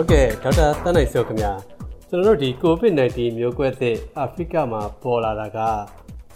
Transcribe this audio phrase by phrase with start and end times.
[0.00, 1.52] ဟုတ်ကဲ့ဒေါက်တာသန်းနိုင်စောခင်ဗျာ
[2.08, 5.58] ကျွန်တော်တို့ဒီ COVID-19 မျိုးကွဲသစ်အာဖရိကမှာပေါ်လာတာက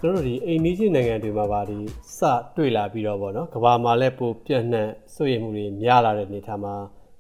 [0.00, 1.78] ကျွန်တော်တို့ဒီအိန္ဒိယနိုင်ငံတွေမှာပါဒီ
[2.18, 2.20] စ
[2.56, 6.74] တွေ့လာပြီးတော့ဗောနော်ကမ္ဘာမှာလည်းပိုပြန့်နှံ့ဆွေးရမှုတွေများလာတဲ့အနေအထားမှာ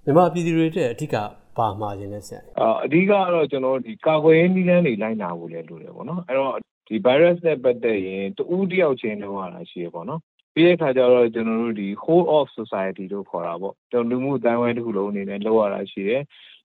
[0.04, 1.16] မြန်မာပြည်သူတွေအတွက်အဓိက
[1.58, 6.54] ပါမှာခြင်းနဲ့ဆရာအာအဓိကကတော့ကျွန်တော်ဒီကာကွယ်ရေးနည်းလမ်းတွေလိုက်နာဖို့လည်းလိုတယ်ဗောနော်အဲ့တော့
[6.88, 10.20] ဒီ virus နဲ့ပတ်သက်ရင်တူးတယောက်ချင်းလုံးရတာရှိရပေါ့နော်
[10.54, 16.22] ပြီးတဲ့အခါကျတော့ကျွန်တော်တို့ဒီ whole of society လို့ခေါ်တာပေါ့ကျွန်တော်လူမှုအတိုင်းဝိုင်းတစ်ခုလုံးအနေနဲ့လောက်ရတာရှိတယ်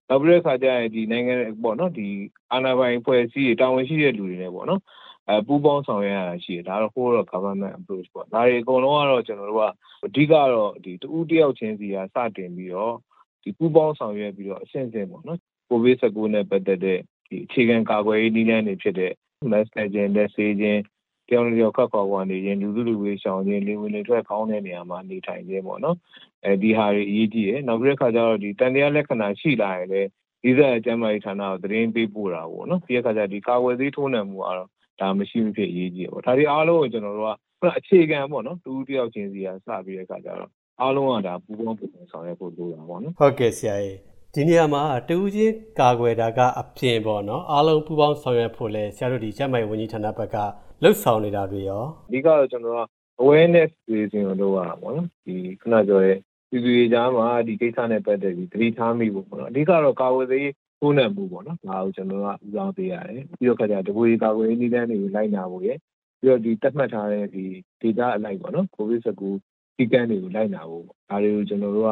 [0.10, 2.08] နောက်ပြီးတဲ့အခါကျရင်ဒီနိုင်ငံပေါ့နော်ဒီ
[2.52, 4.82] အာဏာပိုင်ဖွဲ့စည်းရေးတာဝန်ရှိတဲ့လူတွေနဲ့ပေါ့နော်
[5.30, 9.66] အဲပူးပေါင်းဆောင်ရွက်ရတာရှိတယ်ဒါတော့ whole of government approach ပေါ့ဒါတွေအကုန်လုံးကတော့ကျွန်တော်တို့က
[10.06, 12.96] အဓိကတော့ဒီတူတယောက်ချင်းစီကစတင်ပြီးတော့
[13.44, 19.12] ဒီပူးပေါင်းဆောင်ရွက်ပြီးတော့အဆင့်ဆင့်ပေါ့နော်ကိုဗစ် -19 နဲ့ပတ်သက်တဲ့ဒီအခြေခံကာကွယ်ရေးနည်းလမ်းတွေဖြစ်တဲ့
[19.52, 20.82] mask ခြင်းလက်ဆေးခြင်း
[21.30, 25.98] တယောက်နဲ့တယောက်ခပ်ခွာခွာနေခြင်းလူစုလူဝေးရှောင်ခြင်းလေဝင်လေထွက်ကောင်းတဲ့နေရာမှာနေထိုင်ခြင်းပေါ့နော်
[26.46, 30.10] အဲဒီဟာတွေအရေးကြီးတယ်နောက်ပြီးတဲ့အခါကျတော့ဒီတန်တရားလက္ခဏာရှိလာရင်လည်း
[30.44, 34.70] ဒီဆက်အကျမ်းမာရေးဌာနကိုသတင်းပေးပို့တာပေါ့နော်ဒီအခါကျဒီကာဝယ်သေးထိုးနှံမှုကတော့
[35.02, 40.52] ဒါမရှိမဖြစ်အရေးကြီးတယ်ပေါ့ဒါတွေအားလုံးကိုကျွန်တော်တို့ကအခြေခံပေါ့နော်တူတယောက်ချင်းစီကစပြီးတဲ့အခါကျတော့
[40.82, 43.98] အားလုံးကဒါပူပေါင်းပူပေါင်းဆောင်ရွက်ဖို့လိုတာပေါ့နော်ဟုတ်ကဲ့ဆရာကြီး
[44.34, 50.38] ဒီနေရာမှာတူးချင်းကာကွယ်တာကအပြင်ပေါ့နော်အားလုံးပူပေါင်းဆောင်ရွက်ဖို့လဲဆရာတို့ဒီကျန်းမာရေးဝန်ကြီးဌာနဘက်က
[50.84, 52.82] လှုပ်ဆောင်နေတာတွေရောအဓိကတော့ကျွန်တော်က
[53.22, 56.18] awareness raising ကိုလုပ်ရတာပေါ့နော်ဒီခုနပြောတဲ့
[56.50, 65.78] ပြည်သူတွေကြားမှာဒီကိစ္စနဲ့ပတ်သက်ပြီးသတိထားမိဖို့ပေါ့နော်အဓိကတော့ကာဝယ်သေးထိုးနှံမှုပေါ့နော်ဒါကိုကျွန်တော်ကဦးဆောင်ပေးရတယ်ပြီးတော့ခါကျတပွေကာကွယ်ရေးနည်းလမ်းတွေကိုလိုက်နာဖို့ရယ်
[66.20, 67.44] ပြီးတော့ဒီတတ်မှတ်ထားတဲ့ဒီ
[67.82, 69.00] data အလိုက်ပေါ့နော် covid
[69.38, 71.92] 19ဒီကန်းတွေကိုလိုက်နာဖို့ဒါတွေကိုကျွန်တော်တို့က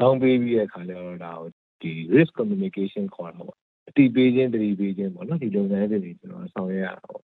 [0.00, 1.48] တောင်းပေးပြီးတဲ့အခါကျတော့ဒါကို
[1.82, 7.22] ဒီ risk communication ခေါ်တာပေါ့အတိပေးခြင်းတတိပေးခြင်းပေါ့နော်ဒီလုပ်ငန်းတွေကျွန်တော်ဆောင်ရွက်ရတာပေါ့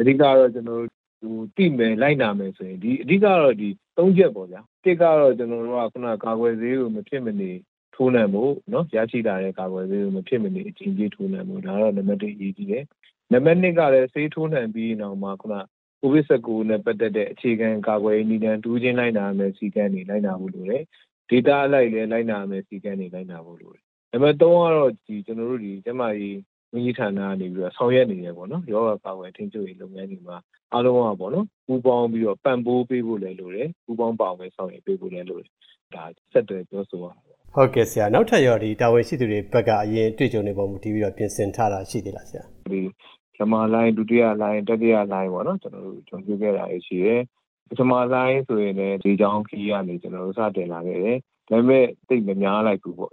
[0.00, 0.82] အဓိကတော့ ကျနော်
[1.22, 7.50] တို့ သိမယ်၊လိုက်နာမယ်ဆိုရင် အဓိကတော့ ဒီ ၃ ချက်ပေါ့ဗျာ။၁ ကတော့ ကျနော်တို့က ခုနက ကာကွယ်ဆေးကို မဖြစ်မနေ
[7.94, 8.52] ထိုးနှံဖို့၊
[8.96, 12.84] ရရှိလာတဲ့ ကာကွယ်ဆေးကို မဖြစ်မနေ အကြိမ်ပြည့် ထိုးနှံဖို့ ဒါကတော့ နံပါတ် ၁ အရေးကြီးတယ်။
[13.32, 15.56] နံပါတ် ၂ ကလည်း ဆေးထိုးနှံပြီးရင်တောင်မှ ခုန
[16.02, 20.82] COVID-19 နဲ့ ပတ်သက်တဲ့ အခြေခံ ကာကွယ်ရေးနည်းလမ်း၊တဦးချင်း လိုက်နာရမယ့် စည်းကမ်းတွေ လိုက်နာဖို့လိုတယ်။
[21.28, 26.38] ဒေသအလိုက်လည်း လိုက်နာရမယ့် စည်းကမ်းတွေ လိုက်နာဖို့လိုတယ်။နံပါတ် ၃ ကတော့ ကျန်းမာရေး
[26.72, 30.36] ဝန်ကြီးဌာနကနေပြီးတော့ဆောင်ရွက်နေတယ်ပေါ့နော်။ရောဂါကာကွယ်ထိန်းချုပ်ရေးလုပ်ငန်းတွေမှာ
[30.72, 35.50] အားလုံးကပေါ့နော်ပူးပေါင်းပြီးတော့ပံ့ပိုးပေးဖို့လည်းလိုတယ်။ပူးပေါင်းပါဝင်ဆောင်ရွက်ပေးဖို့လည်းလိုတယ်။
[35.94, 42.88] ဒါဆက်သွယ်ပြောဆိုရတာပေါ့။ဟုတ်ကဲ့ဆရာနောက်ထပ်ရောဒီတာဝန်ရှိသူတွေဘက်ကအရင်တွေ့ကြုံနေပုံမူတည်ပြီးတော့ပြင်ဆင်ထားတာရှိသေးလားဆရာ။ဒီပ
[43.36, 47.20] ထမလိုင်းဒုတိယလိုင်းတတိယလိုင်းပေါ့နော်ကျွန်တော်တို့ကြုံတွေ့ခဲ့တာရှိတယ်
[47.68, 51.18] ပထမလိုင်းဆိုရင်လည်းဒီကြောင်ခီးကနေကျွန်တော်တို့စတင်လာခဲ့တယ်
[51.50, 53.12] ဒါပေမဲ့သိပ်မများလိုက်ဘူးပေါ့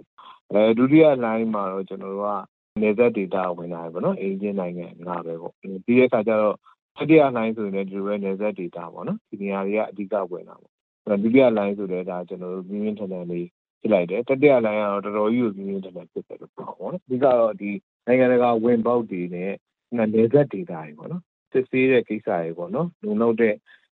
[0.52, 2.30] အဲဒုတိယလိုင်းမှာတော့ကျွန်တော်တို့က
[2.82, 6.56] နေသက် data ဝင်လာတယ်ပေါ့နော်အင်ဂျင်နိုင်ငံငါပဲပေါ့ ပြီးတဲ့အခါကျတော့
[6.98, 13.48] တတိယလိုင်းဆိုရင်လည်း ဒီလိုပဲနေသက် data ပေါ့နော် ဒီနေရာတွေက အဓိက ဝင်တာပေါ့ ဒုတိယလိုင်းဆိုလည်းဒါကျွန်တော်တို့မြင်းမြင်းထန်ထန်လေး
[13.82, 17.72] ဖြစ်လိုက်တယ် တတိယလိုင်းကတော့ တော်တော်ကြီးကိုမြင်းမြင်းထန်ထန် ဖြစ်တယ်လို့ ပြောပါတော့အဓိကတော့ဒီ
[18.06, 19.52] နိုင်ငံတကာ ဝင်ပေါက်တွေနဲ့
[20.14, 23.54] နယ်စပ်ဒေသတွေပေါ့နော် စစ်ဆေးတဲ့ ကိစ္စတွေပေါ့နော် လုံလောက်တဲ့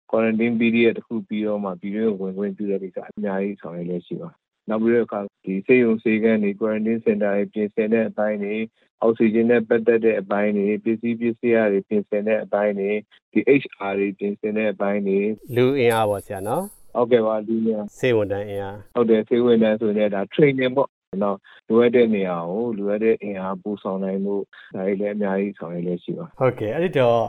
[0.09, 4.29] quarantine period တစ်ခုပြီးတော့မှ ပြည်တွင်းကို ဝင်ခွင့်ပြုတဲ့ကိစ္စ အများကြီး ဆောင်ရွက်လက်ရှိပါ
[4.69, 8.55] နောက်ပြီးတော့အခါဒီစေယုံစေကန်းတွေ quarantine center တွေပြင်ဆင်တဲ့အပိုင်းတွေ
[9.01, 12.91] အောက်ဆီဂျင်နဲ့ပတ်သက်တဲ့အပိုင်းတွေပစ္စည်းပစ္စည်းတွေပြင်ဆင်တဲ့အပိုင်းတွေ
[13.31, 15.19] ဒီ HR တွေပြင်ဆင်တဲ့အပိုင်းတွေ
[15.55, 16.63] လူအင်အားပေါ့ဆရာနော်
[16.95, 20.89] ဟုတ်ကဲ့ပါလူအင်အားစေဝန်တန်းအင်အားဟုတ်တယ်စေဝန်တန်းဆိုရင်ဒါ training ပေါ့
[21.23, 21.37] နောက်
[21.69, 24.35] လိုအပ်တဲ့နေရာကိုလိုအပ်တဲ့အင်အားပို့ဆောင်နိုင်မှု
[24.75, 27.19] ဒါတွေလည်းအများကြီးဆောင်ရွက်လက်ရှိပါဟုတ်ကဲ့အဲ့ဒီတော့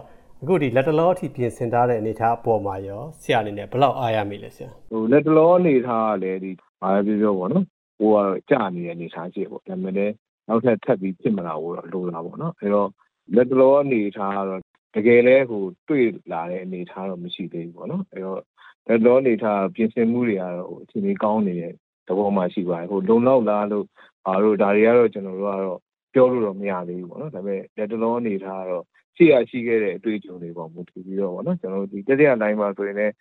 [0.42, 6.50] အခုဒီလက်တလောအထိပြင်ဆင်ထားတဲ့အနေအထားအပေါ်မှာရောဆရာအနေနဲ့ဘယ်လောက်အားရမိလဲဆရာဟိုလက်တလောအနေထားကလည်းဒီ
[6.82, 7.64] အားပြောပြောပေါ့နော်
[7.98, 10.14] ဟိုကတော့ကြာနေတဲ့အနေအထားရှိပေါ့ဒါပေမဲ့လည်း
[10.48, 12.88] နောက်ထပ်ထပ်ပြီးဖြစ်မလာဘူးတော့လိုလာပေါ့နော်အဲတော့
[13.34, 14.60] လက်တလောအနေထားကတော့
[14.94, 18.40] တကယ်လဲဟိုတွေ့လာတဲ့အနေအထားတော့မရှိသေးဘူးပေါ့နော်အဲတော့
[18.88, 21.72] လက်လောအနေထားပြင်ဆင်မှုတွေကတော့ဟိုအခြေအနေကောင်းနေတဲ့
[22.08, 23.86] သဘောမှရှိပါတယ်ဟိုလုံလောက်လားလို့
[24.26, 25.80] အားတို့ဒါတွေကတော့ကျွန်တော်တို့ကတော့
[26.14, 28.84] ပြောလို့တော့မရသေးဘူးပေါ့နော်ဒါပေမဲ့လက်တလုံးအနေထားကတော့
[29.16, 33.14] ရှိရရှိခဲ့တဲ့အတွေ့အကြုံတွေပေါ့မူတည်ပြီးတော့ပေါ့နော်ကျွန်တော်တို့ဒီတတိယလိုင်းမှာဆိုရင်လည်း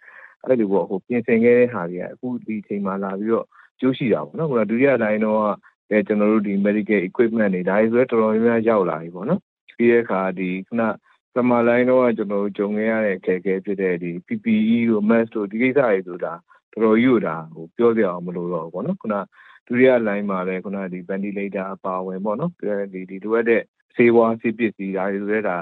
[0.47, 3.47] အဲ့လိုပေါ့ဟိုပြင်ဆင်ခဲ့တဲ့ဟာတွေကအခုဒီချိန်မှာလာပြီးတော့
[3.79, 5.41] ကျိုးရှိတာပေါ့နော်ဟိုဒုတိယလိုင်းတော့
[5.89, 9.41] အဲကျွန်တော်တို့ဒီ medical equipment တွေဒါတွေဆိုတော့တော်တော်များများရောက်လာပြီပေါ့နော်
[9.77, 10.83] ပြီးတဲ့အခါဒီခုန
[11.35, 16.33] စမလိုင်းတော့ကျွန်တော်တို့ဂျုံခဲ့ရတဲ့အခက်အခဲဖြစ်တဲ့ဒီ PPE တို့ mask တို့ဒီကိစ္စတွေဆိုတာ
[16.71, 19.15] တော်တော်ကြီးကိုဒါဟိုပြောပြအောင်မလို့တော့ဘူးပေါ့နော်ခုန
[19.67, 22.51] ဒုတိယ line မှာလည်းခုနဒီ ventilator အပါဝင်ပေါ့နော်
[22.93, 23.61] ဒီဒီလိုအပ်တဲ့
[23.95, 25.55] ဆေးဝါးဆေးပစ္စည်းဒါတွေဆိုတဲ့ဒါ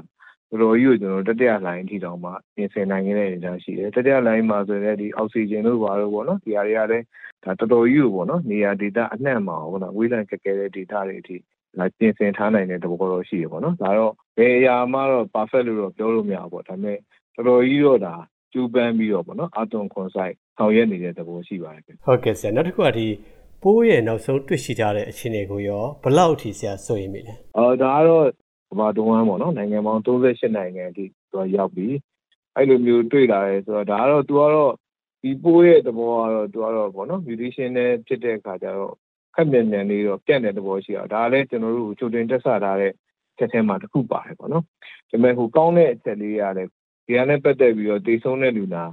[0.54, 7.06] တော်တော်ကြီးကိုကျွန်တော်တတိယ line အထိတောင်မှပြင်ဆင်နိုင်ခဲ့တဲ့အနေအထားရှိတယ်တတိယ line မှာဆိုရင်ဒီအောက်ဆီဂျင်တို့ဘာလို့ပေါ့နော်ဒီဟာတွေကလည်း
[7.44, 11.36] ဒါတော်တော်ကြီးကိုပေါ့နော်နေရာဒေတာအနှံ့မှာပေါ့နော်ဝေးလံကဲကဲတဲ့ဒေတာတွေအထိ
[11.78, 16.98] ဒါပြင်ဆင်ထားနိုင်တဲ့သဘောတော့ရှိရပေါ့နော်ဒါတော့ဘယ်အရာမှတော့ perfect လို့တော့ပြောလို့မရဘူးပေါ့ဒါပေမဲ့
[17.36, 18.16] တော်တော်ကြီးတော့ဒါ
[18.54, 23.08] ကျူးပန်းပြီးတော့ပေါ့နော်အသွင်ခွန်ဆိုင်ဆောင်ရွက်နေတဲ့သဘောရှိပါတယ်ဟုတ်ကဲ့ဆရာနောက်တစ်ခုကဒီ
[23.64, 31.96] ပိုးရဲ့နောက်ဆုံးတွေ့ရှိကြတဲ့အခြေအနေကိုရောဘယ်လောက်အထိဆရာစိုးရိမ်မိလဲအော်ဒါကတော့ကမ္ဘာတွန်းပေါ့နော်နိုင်ငံပေါင်း38နိုင်ငံအထိသူကရောက်ပြီး
[32.56, 34.74] အဲ့လိုမျိုးတွေ့လာတယ်ဆိုတော့ဒါကတော့သူကတော့
[35.22, 38.94] ဒီပိုးရဲ့သဘောကတော့သူကတော့ပေါ့နော် mutation နဲ့ဖြစ်တဲ့အခါကျတော့
[39.36, 42.92] ခက်မြန်မြန်လေးတော့ပြန့်တဲ့သဘောရှိအောင်ဒါလည်းကျွန်တော်တို့ချိုတင်တက်ဆထားတဲ့
[43.38, 44.68] ချက်ထဲမှာတစ်ခုပါတယ်ပေါ့နော်ဒါ
[45.10, 46.68] ပေမဲ့ဟိုကောင်းတဲ့အချက်လေးရတယ်
[47.06, 48.84] ဒီကနေ့ပတ်သက်ပြီးတော့တေဆုံးတဲ့လူနာ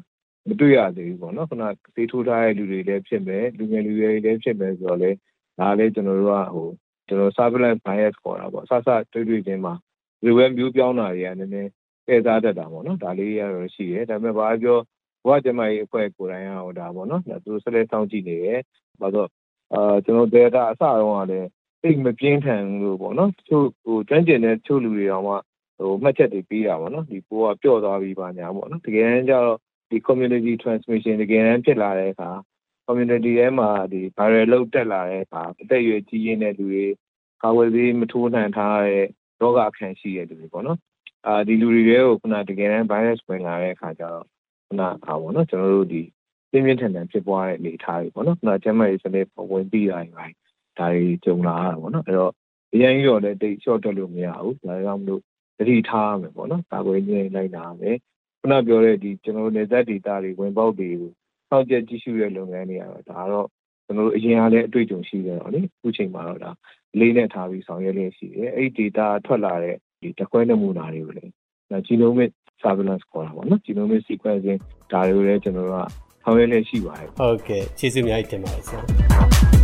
[0.48, 1.64] မတွေ့ရသေးဘူးပေါ့နော်ခုန
[1.96, 5.10] သေထိုးထားတဲ့လူတွေလည်းဖြစ်မယ်လူငယ်လူရွယ်တွေလည်းဖြစ်မယ်ဆိုတော့လေ
[5.58, 6.68] ဒါလည်းကျွန်တော်တို့ကဟို
[7.10, 9.74] ကျွန်တော် surveillance bias ခေါ်တာပေါ့ဆဆတွေ့တွေ့ချင်းမှာ
[10.22, 11.70] ဒီဝဲမျိုးပြောင်းတာတွေကနည်းနည်း
[12.08, 14.78] ဧည့်စားတတ်တာပေါ့နော်ဒါလေးရတော့ရှိတယ်ဒါပေမဲ့ဘာပြော
[15.24, 18.60] ဘဝကျမကြီးအဖွဲ့ကိုယ်တိုင်ကဟိုဒါပေါ့နော်သူဆက်လက်စောင့်ကြည့်နေတယ်
[19.00, 19.28] ဘာလို့
[19.74, 21.48] အာကျွန်တော် data အစတော့ကလည်း
[21.82, 25.34] အိတ်မပြင်းထန်လို့ပေါ့နော်သူဟိုကျွမ်းကျင်တဲ့ချို့လူတွေတော့မှ
[25.78, 29.58] ဟိုမှတ်ချက်တွေပြီးတာပေါ့နော်ဒီပိုးကပျော့သွားပြီးပါညာပေါ့နော်တကယ်တမ်းကျတော့
[29.90, 32.30] ဒီ community transmission တကယ်တမ်းဖြစ်လာတဲ့အခါ
[32.90, 36.86] community ထဲမှာဒီ viral load တက်လာတဲ့အခါအသက်အရွယ်ကြီးရင်းတဲ့လူတွေ
[37.42, 39.04] ကာဝယ်ဆေးမထိုးနိုင်ထားတဲ့
[39.40, 40.78] ရောဂါခံရှိတဲ့လူတွေပေါ့နော်
[41.26, 44.24] အာဒီလူတွေတွေကိုခုနတကယ်တမ်း virus ဝင်လာတဲ့အခါကျတော့
[44.66, 46.02] ခုနအာပေါ့နော်ကျွန်တော်တို့ဒီ
[46.50, 50.28] ပြင်းပြင်းထန်ထန်ဖြစ်ပွားတဲ့အနေအထားတွေပေါ့နော်ခုနကျမရေးစနစ်ဝင်ပြီးတာတွေ
[50.78, 52.32] ဒါတွေကြုံလာရတာပေါ့နော်အဲ့တော့
[52.72, 55.22] အရင်ကြီးတော့လည်းတိတ် short တက်လို့မရဘူးဒါကြောင့်မလို့
[55.58, 57.96] တတိထားရမယ်ပေါ့နော်ကာကွယ်ရေးလိုက်နာရမယ်
[58.40, 61.12] ခုနပြောတဲ့ဒီကျွန်တော်တို့နေသက်ဒေတာတွေဝင်ပေါက်တွေကို
[61.50, 63.46] စောင့်ကြည့်ကြည့်ရှုတဲ့လုပ်ငန်းတွေကတော့ဒါကတော့
[63.86, 66.50] ကျွန်တော်တို့အရင်ကလည်းအတွေ့အကြုံရှိတယ်တော့လေအခုချိန်မှာတော့ဒါ
[66.98, 71.32] လေးနဲ့ထားပြီးဆောင်ရွက်လျက်ရှိတယ်အဲ့ဒီ data ထွက်လာတဲ့ဒီတကွဲနမူနာတွေကိုလည်း
[71.88, 72.30] genomic
[72.62, 74.60] surveillance ခေါ်တာပေါ့နော် genomic sequencing
[74.92, 75.86] ဒါတွေကိုလည်းကျွန်တော်တို့က
[76.22, 79.59] ဆောင်ရွက်လျက်ရှိပါတယ်ဟုတ်ကဲ့ကျေးဇူးအများကြီးတင်ပါတယ်ဆရာ